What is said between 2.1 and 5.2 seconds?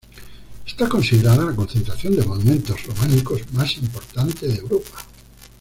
de monumentos románicos más importante de Europa.